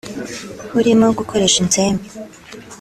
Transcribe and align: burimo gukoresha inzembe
burimo 0.73 1.05
gukoresha 1.17 1.57
inzembe 1.63 2.07